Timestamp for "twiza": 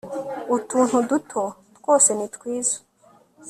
2.35-2.77